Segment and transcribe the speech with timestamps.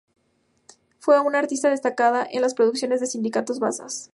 [0.97, 4.09] Fue una artista destacada en las producciones del sindicato Vasas.